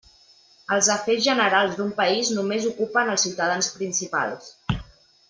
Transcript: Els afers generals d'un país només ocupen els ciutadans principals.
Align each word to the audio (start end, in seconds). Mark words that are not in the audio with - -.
Els 0.77 0.87
afers 0.93 1.19
generals 1.25 1.77
d'un 1.81 1.91
país 2.01 2.31
només 2.37 2.65
ocupen 2.71 3.13
els 3.17 3.27
ciutadans 3.27 3.71
principals. 3.79 4.51